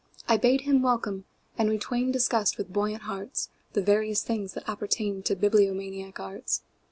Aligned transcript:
I 0.27 0.35
bade 0.35 0.61
him 0.61 0.81
welcome, 0.81 1.25
and 1.59 1.69
we 1.69 1.77
twainDiscussed 1.77 2.57
with 2.57 2.73
buoyant 2.73 3.03
heartsThe 3.03 3.85
various 3.85 4.23
things 4.23 4.53
that 4.55 4.65
appertainTo 4.65 5.35
bibliomaniac 5.35 6.19
arts. 6.19 6.63